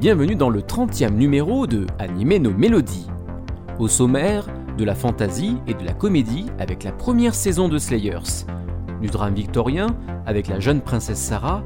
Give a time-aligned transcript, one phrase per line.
[0.00, 3.08] bienvenue dans le 30e numéro de Animer nos mélodies.
[3.80, 8.46] Au sommaire, de la fantasy et de la comédie avec la première saison de Slayers,
[9.02, 9.88] du drame victorien
[10.24, 11.64] avec la jeune princesse Sarah,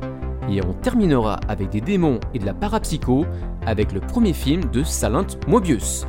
[0.49, 3.27] et on terminera avec des démons et de la parapsycho
[3.67, 6.07] avec le premier film de Silent Mobius.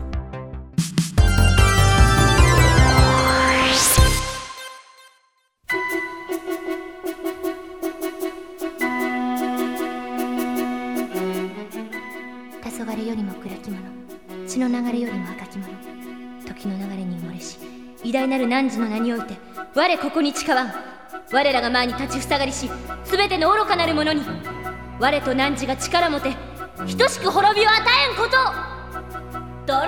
[18.61, 19.37] 汝の名において
[19.75, 20.73] 我ここに誓わん。
[21.31, 22.69] 我らが前に立ちふさがりし
[23.05, 24.21] 全ての愚かなる者に
[24.99, 26.35] 我と汝が力もて
[26.77, 28.37] 等しく滅びを与えんこと。
[29.65, 29.87] ドラゴ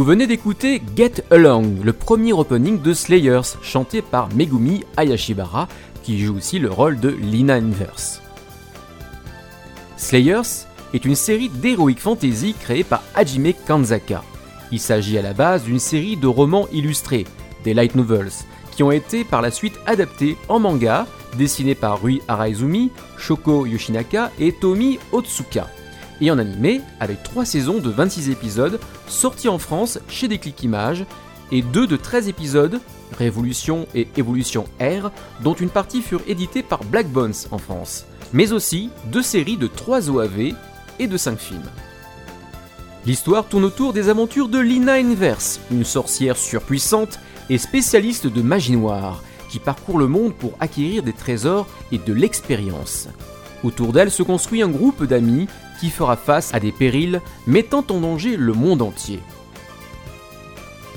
[0.00, 5.68] Vous venez d'écouter Get Along, le premier opening de Slayers, chanté par Megumi Ayashibara,
[6.02, 8.22] qui joue aussi le rôle de Lina Inverse.
[9.98, 10.64] Slayers
[10.94, 14.24] est une série d'heroic fantasy créée par Hajime Kanzaka.
[14.72, 17.26] Il s'agit à la base d'une série de romans illustrés,
[17.62, 18.32] des light novels,
[18.74, 21.06] qui ont été par la suite adaptés en manga,
[21.36, 25.68] dessinés par Rui Araizumi, Shoko Yoshinaka et Tomi Otsuka
[26.20, 31.04] et en animé avec 3 saisons de 26 épisodes sortis en France chez Déclic Images
[31.52, 32.80] et 2 de 13 épisodes,
[33.18, 35.10] Révolution et Évolution R,
[35.42, 39.66] dont une partie furent éditées par Black Bones en France, mais aussi deux séries de
[39.66, 40.52] 3 OAV
[40.98, 41.70] et de 5 films.
[43.06, 47.18] L'histoire tourne autour des aventures de Lina Inverse, une sorcière surpuissante
[47.48, 52.12] et spécialiste de magie noire, qui parcourt le monde pour acquérir des trésors et de
[52.12, 53.08] l'expérience.
[53.64, 55.48] Autour d'elle se construit un groupe d'amis
[55.80, 59.20] qui fera face à des périls mettant en danger le monde entier.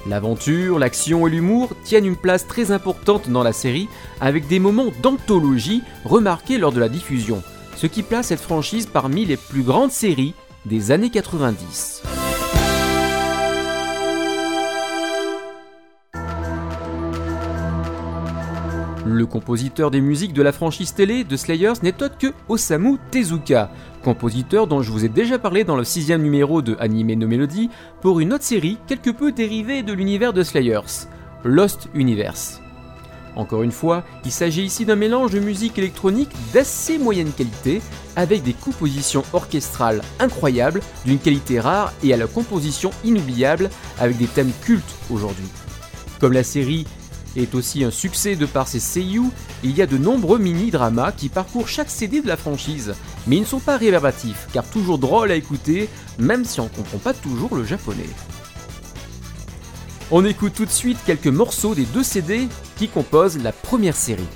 [0.06, 3.88] L'aventure, l'action et l'humour tiennent une place très importante dans la série
[4.19, 7.41] avec des moments d'anthologie remarqués lors de la diffusion,
[7.77, 10.33] ce qui place cette franchise parmi les plus grandes séries
[10.65, 12.03] des années 90.
[19.05, 23.69] Le compositeur des musiques de la franchise télé de Slayers n'est autre que Osamu Tezuka,
[24.01, 27.69] compositeur dont je vous ai déjà parlé dans le sixième numéro de Anime no Melody
[28.01, 31.09] pour une autre série quelque peu dérivée de l'univers de Slayers,
[31.44, 32.61] Lost Universe.
[33.35, 37.81] Encore une fois, il s'agit ici d'un mélange de musique électronique d'assez moyenne qualité,
[38.15, 43.69] avec des compositions orchestrales incroyables, d'une qualité rare et à la composition inoubliable,
[44.00, 45.50] avec des thèmes cultes aujourd'hui.
[46.21, 46.85] Comme la série
[47.35, 49.30] est aussi un succès de par ses seiyuu,
[49.63, 52.94] il y a de nombreux mini-dramas qui parcourent chaque CD de la franchise,
[53.27, 55.89] mais ils ne sont pas réverbatifs, car toujours drôles à écouter,
[56.19, 58.09] même si on ne comprend pas toujours le japonais.
[60.12, 62.47] On écoute tout de suite quelques morceaux des deux CD
[62.77, 64.27] qui composent la première série.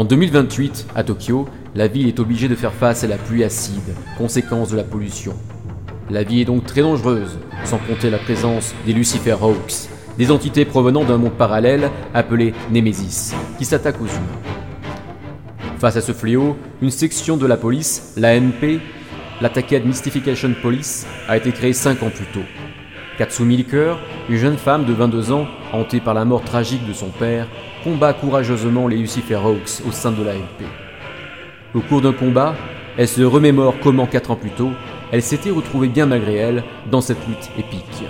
[0.00, 3.94] En 2028, à Tokyo, la ville est obligée de faire face à la pluie acide,
[4.16, 5.34] conséquence de la pollution.
[6.08, 10.64] La vie est donc très dangereuse, sans compter la présence des Lucifer Hawks, des entités
[10.64, 15.68] provenant d'un monde parallèle appelé Nemesis, qui s'attaquent aux humains.
[15.78, 18.80] Face à ce fléau, une section de la police, l'AMP,
[19.42, 22.46] l'Attacked Mystification Police, a été créée 5 ans plus tôt.
[23.18, 23.96] Katsumi Liker,
[24.30, 27.48] une jeune femme de 22 ans, hantée par la mort tragique de son père,
[27.82, 30.68] combat courageusement les Lucifer Hawks au sein de l'AMP.
[31.74, 32.54] Au cours d'un combat,
[32.96, 34.70] elle se remémore comment quatre ans plus tôt,
[35.10, 36.62] elle s'était retrouvée bien malgré elle
[36.92, 38.04] dans cette lutte épique.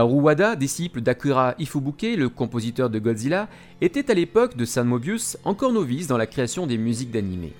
[0.00, 3.50] Kaoru Wada, disciple d'Akira Ifubuke, le compositeur de Godzilla,
[3.82, 7.52] était à l'époque de San Mobius encore novice dans la création des musiques d'animé.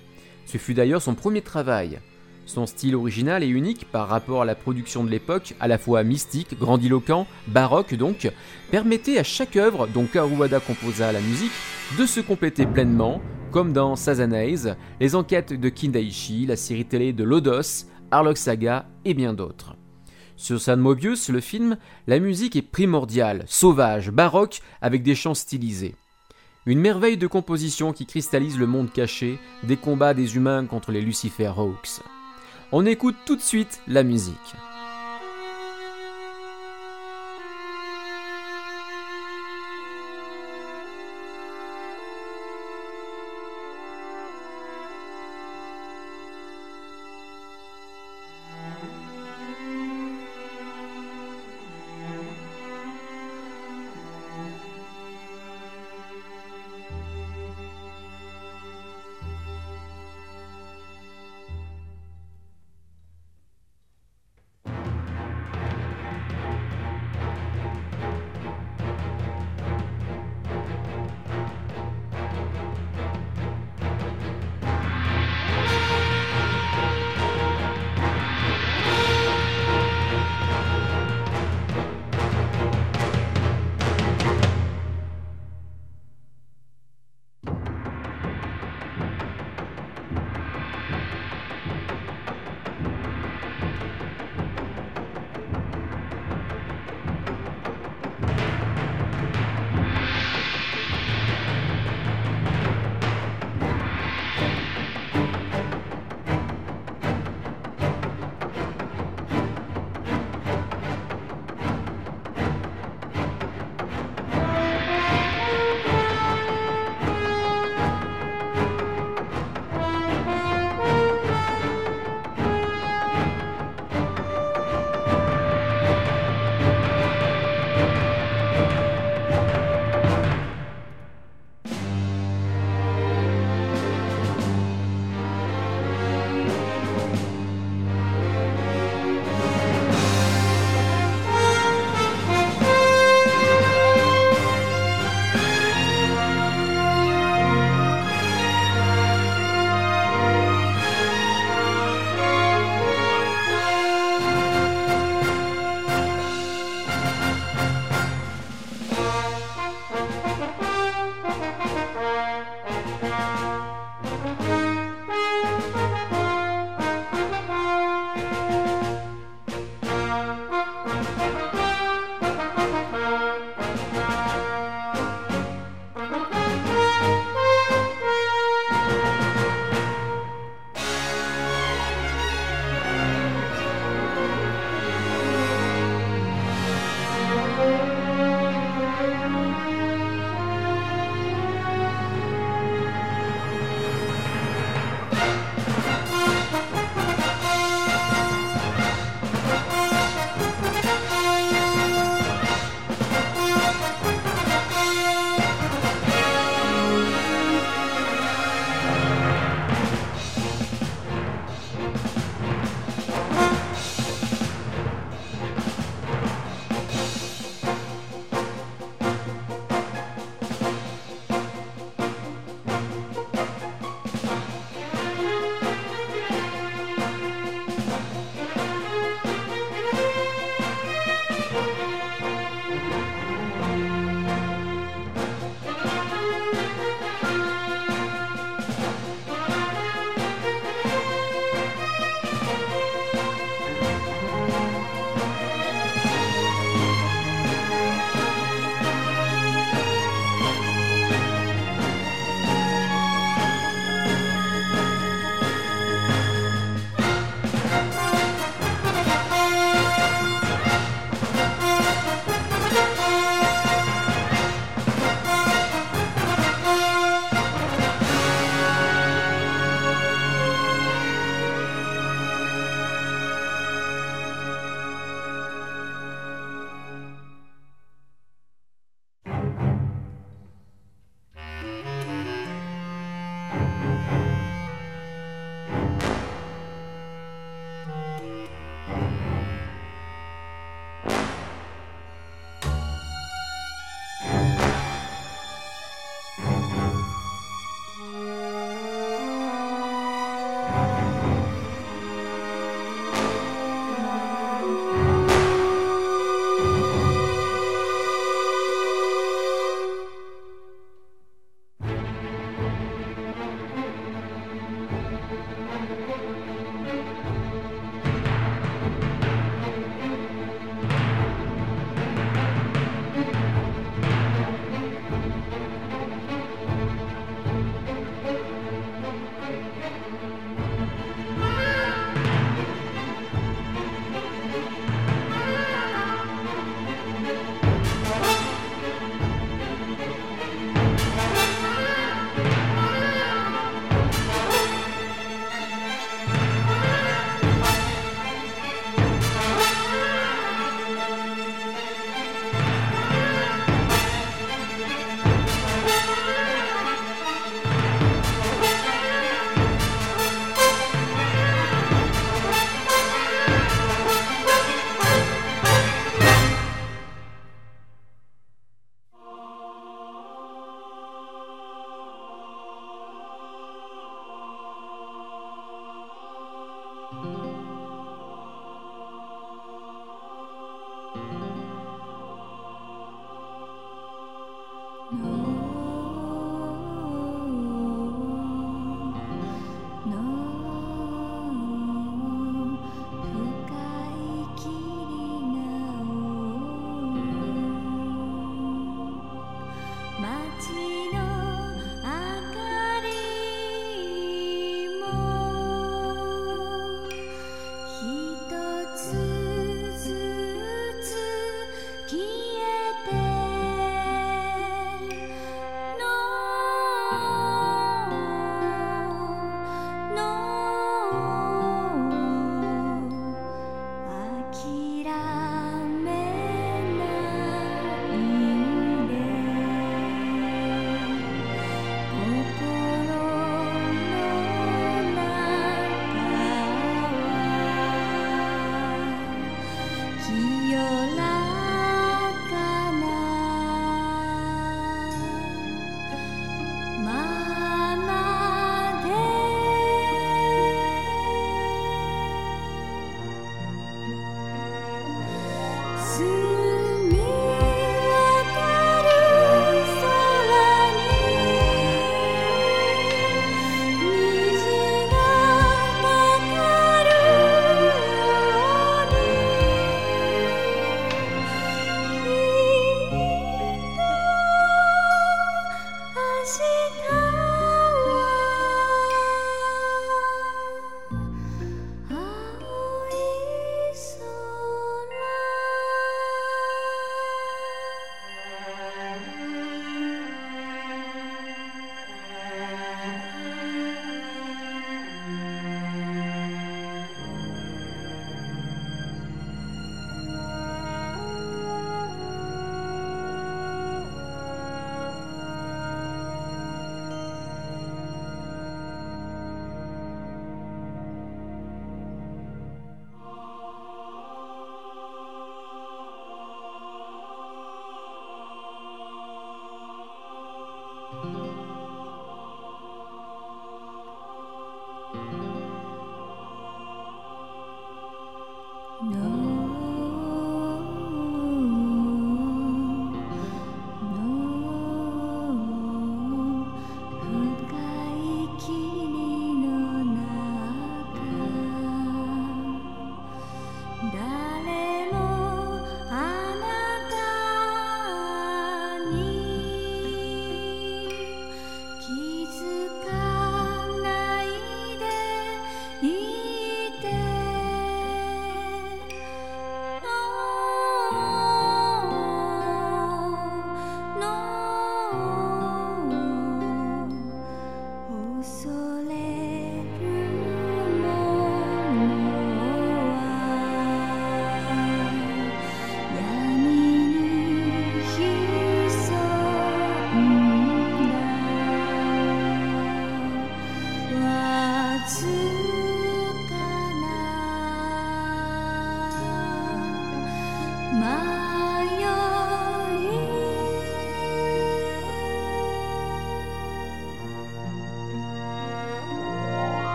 [0.46, 1.98] Ce fut d'ailleurs son premier travail.
[2.46, 6.02] Son style original et unique par rapport à la production de l'époque, à la fois
[6.02, 8.33] mystique, grandiloquent, baroque donc,
[8.71, 11.52] permettait à chaque œuvre dont Kaoru Wada composa la musique
[11.98, 17.23] de se compléter pleinement, comme dans Sazanaise, les enquêtes de Kindaichi, la série télé de
[17.23, 19.77] Lodos, Harlock Saga et bien d'autres.
[20.41, 21.77] Sur San Mobius, le film,
[22.07, 25.95] la musique est primordiale, sauvage, baroque, avec des chants stylisés.
[26.65, 31.03] Une merveille de composition qui cristallise le monde caché des combats des humains contre les
[31.03, 32.01] Lucifer Hawks.
[32.73, 34.35] On écoute tout de suite la musique.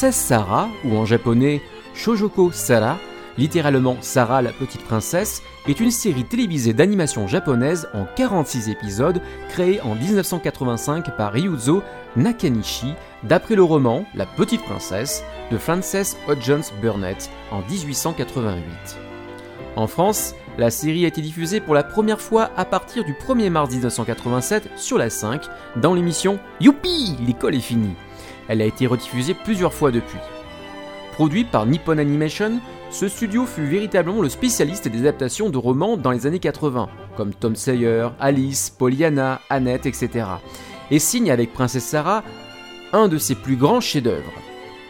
[0.00, 1.60] Princesse Sarah, ou en japonais
[1.92, 2.98] Shojoko Sara,
[3.36, 9.80] littéralement Sarah la petite princesse, est une série télévisée d'animation japonaise en 46 épisodes créée
[9.80, 11.82] en 1985 par Ryuzo
[12.14, 12.94] Nakanishi
[13.24, 18.62] d'après le roman La petite princesse de Frances Hodgins Burnett en 1888.
[19.74, 23.50] En France, la série a été diffusée pour la première fois à partir du 1er
[23.50, 25.42] mars 1987 sur la 5
[25.74, 27.96] dans l'émission Youpi, l'école est finie
[28.48, 30.18] elle a été rediffusée plusieurs fois depuis.
[31.12, 36.10] Produit par Nippon Animation, ce studio fut véritablement le spécialiste des adaptations de romans dans
[36.10, 40.26] les années 80, comme Tom Sawyer, Alice, Pollyanna, Annette, etc.
[40.90, 42.22] Et signe avec Princesse Sarah
[42.92, 44.32] un de ses plus grands chefs-d'œuvre.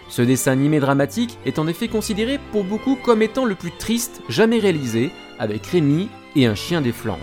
[0.09, 4.23] Ce dessin animé dramatique est en effet considéré pour beaucoup comme étant le plus triste
[4.29, 7.19] jamais réalisé, avec Rémi et un chien des Flandres.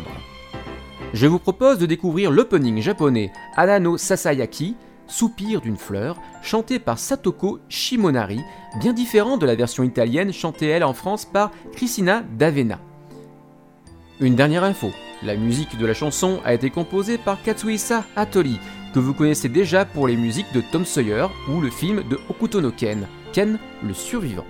[1.14, 4.76] Je vous propose de découvrir l'opening japonais Anano Sasayaki,
[5.08, 8.42] Soupir d'une fleur, chanté par Satoko Shimonari,
[8.80, 12.80] bien différent de la version italienne chantée elle en France par Cristina D'Avena.
[14.20, 14.92] Une dernière info,
[15.24, 18.60] la musique de la chanson a été composée par Katsuhisa Hattori,
[18.94, 22.62] que vous connaissez déjà pour les musiques de Tom Sawyer ou le film de Okuto
[22.62, 24.46] no Ken, Ken le survivant.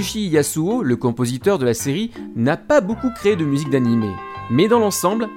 [0.00, 4.08] Higuchi Yasuo, le compositeur de la série, n'a pas beaucoup créé de musique d'animé,
[4.50, 5.28] mais dans l'ensemble,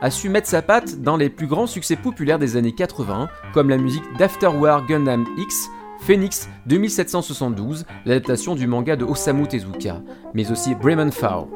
[0.00, 3.68] a su mettre sa patte dans les plus grands succès populaires des années 80, comme
[3.68, 5.68] la musique d'Afterwar Gundam X,
[6.02, 10.02] Phoenix 2772, l'adaptation du manga de Osamu Tezuka,
[10.34, 11.48] mais aussi Bremen Far.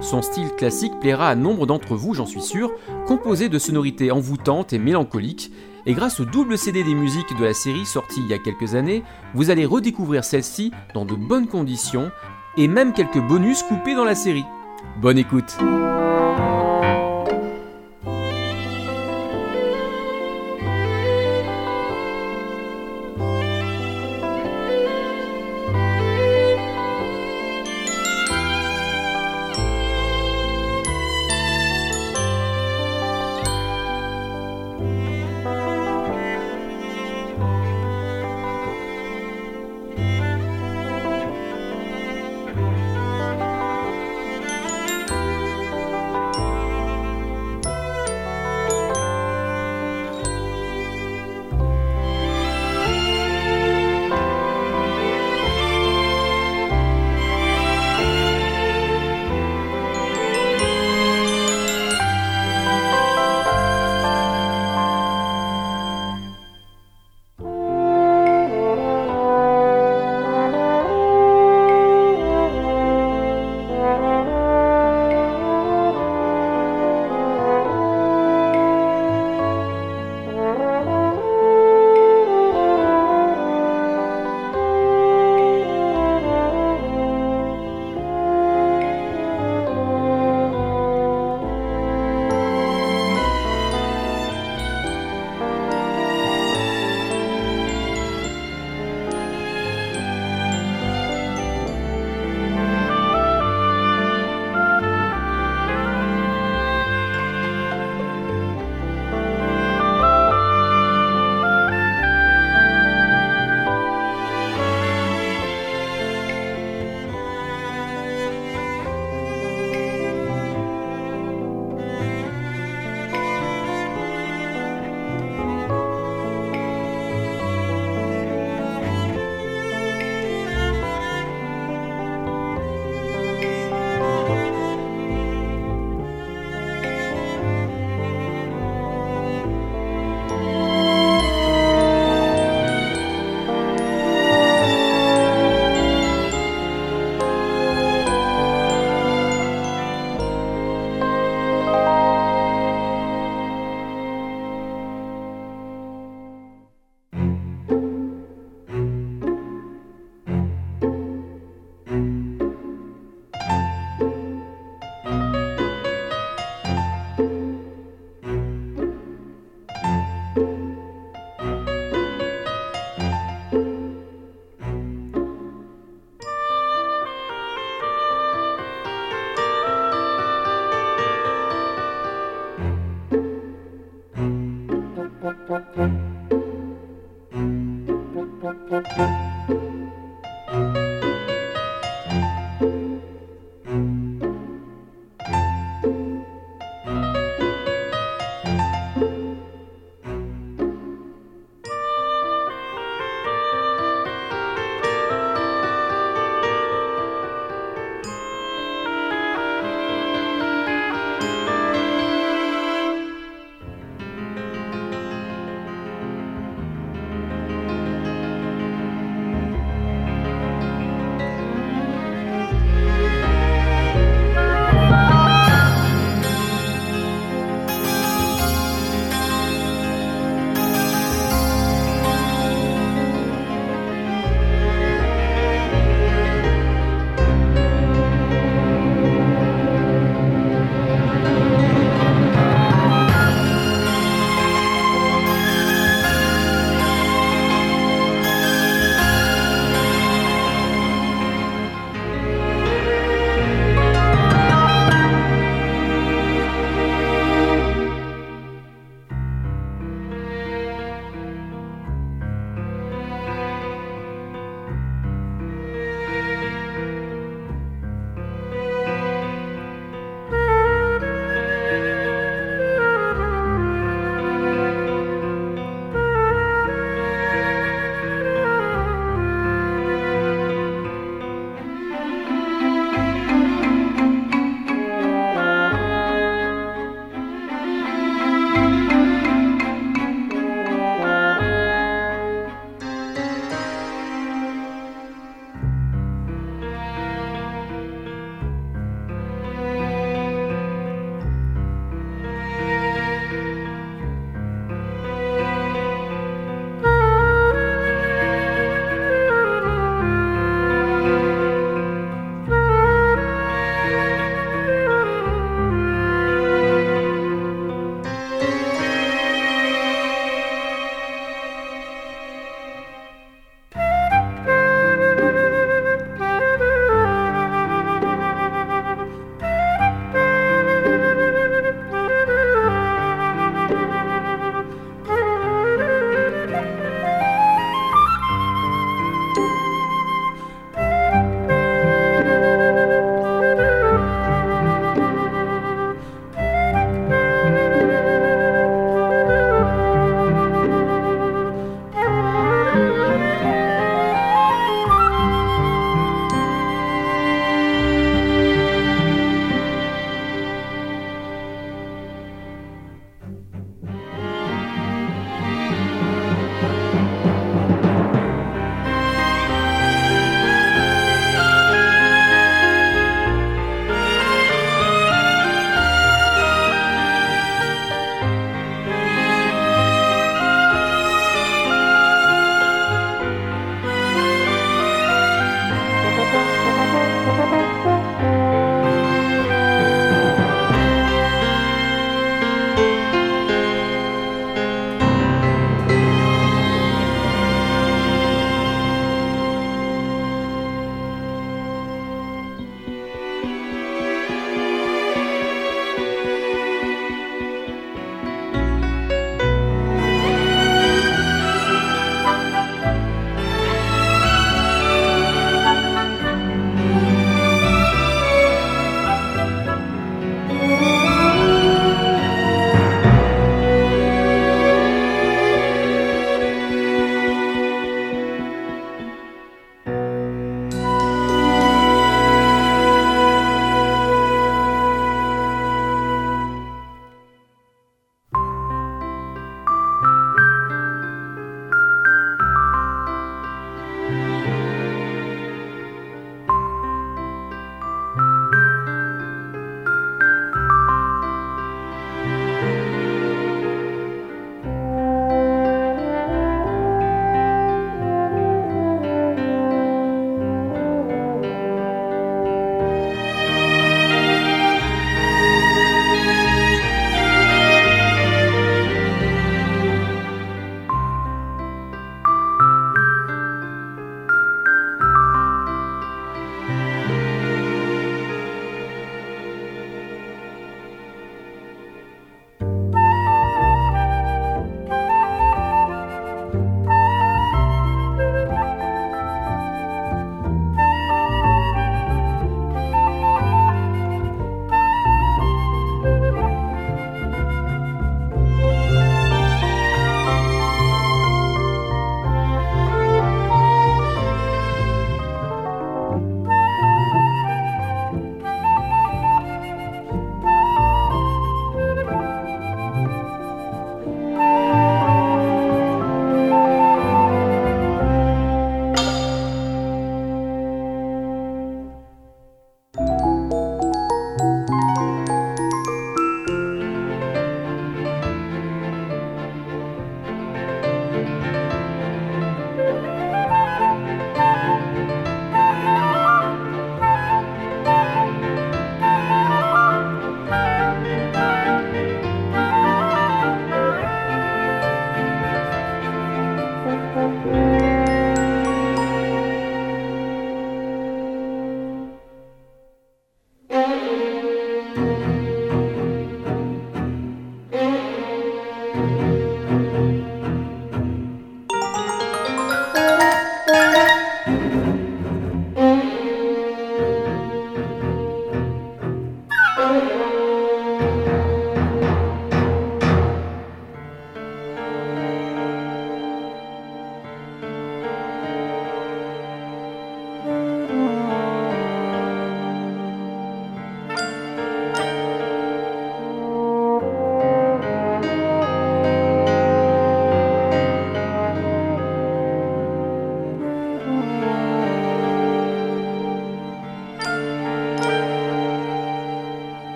[0.00, 2.72] Son style classique plaira à nombre d'entre vous, j'en suis sûr,
[3.06, 5.52] composé de sonorités envoûtantes et mélancoliques,
[5.86, 8.74] et grâce au double CD des musiques de la série sorti il y a quelques
[8.74, 9.02] années,
[9.34, 12.10] vous allez redécouvrir celle-ci dans de bonnes conditions,
[12.56, 14.44] et même quelques bonus coupés dans la série.
[15.00, 16.53] Bonne écoute「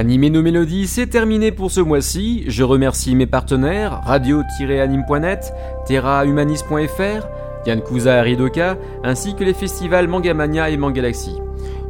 [0.00, 2.44] Animer nos mélodies, c'est terminé pour ce mois-ci.
[2.46, 5.52] Je remercie mes partenaires, radio-anime.net,
[5.84, 7.26] terrahumanis.fr,
[7.66, 11.36] Yann Kuza et Ridoka, ainsi que les festivals Mangamania et Mangalaxy.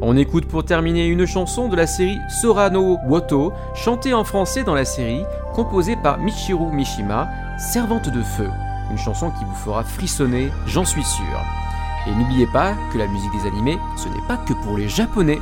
[0.00, 4.74] On écoute pour terminer une chanson de la série Sorano Woto, chantée en français dans
[4.74, 5.22] la série,
[5.54, 7.28] composée par Michiru Mishima,
[7.60, 8.48] Servante de feu.
[8.90, 11.44] Une chanson qui vous fera frissonner, j'en suis sûr.
[12.08, 15.38] Et n'oubliez pas que la musique des animés, ce n'est pas que pour les japonais.